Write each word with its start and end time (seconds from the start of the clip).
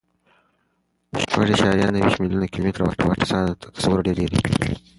شپږ 1.31 1.47
اعشاریه 1.51 1.87
نهه 1.93 2.01
ویشت 2.03 2.19
میلیونه 2.21 2.47
کیلومتره 2.53 2.83
واټن 2.85 3.07
د 3.09 3.15
انسان 3.21 3.41
له 3.47 3.53
تصوره 3.75 4.05
ډېر 4.05 4.17
لیرې 4.35 4.49
دی. 4.61 4.69